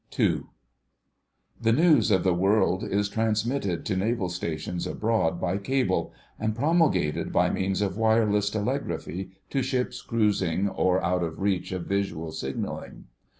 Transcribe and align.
*II.* 0.17 0.45
The 1.61 1.71
news 1.71 2.09
of 2.09 2.23
the 2.23 2.33
world 2.33 2.83
is 2.83 3.07
transmitted 3.07 3.85
to 3.85 3.95
Naval 3.95 4.29
Stations 4.29 4.87
abroad 4.87 5.39
by 5.39 5.59
cable, 5.59 6.11
and 6.39 6.55
promulgated 6.55 7.31
by 7.31 7.51
means 7.51 7.83
of 7.83 7.99
Wireless 7.99 8.49
Telegraphy 8.49 9.29
to 9.51 9.61
ships 9.61 10.01
cruising 10.01 10.67
or 10.67 11.03
out 11.03 11.21
of 11.21 11.39
reach 11.39 11.71
of 11.71 11.85
visual 11.85 12.31
signalling. 12.31 13.03